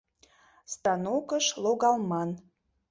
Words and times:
Станокыш 0.73 1.45
логалман 1.63 2.29